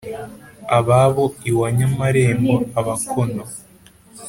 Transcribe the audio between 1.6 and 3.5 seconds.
nyamarembo abakono,